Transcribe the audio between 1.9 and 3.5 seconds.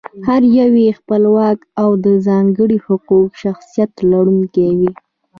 د ځانګړي حقوقي